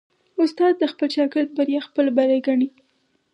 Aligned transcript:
استاد 0.43 0.73
د 0.79 0.83
خپل 0.91 1.07
شاګرد 1.15 1.49
بریا 1.57 1.79
خپل 1.87 2.05
بری 2.17 2.39
ګڼي. 2.47 2.69